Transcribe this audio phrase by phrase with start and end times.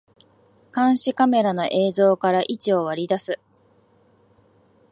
[0.73, 3.39] 監視カメラの映像から位置を割り出す